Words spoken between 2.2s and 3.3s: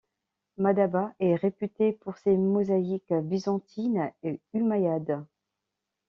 mosaïques